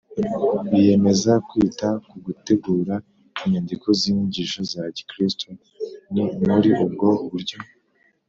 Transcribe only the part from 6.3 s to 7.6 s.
muri ubwo buryo,